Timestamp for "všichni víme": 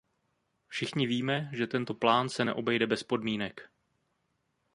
0.67-1.49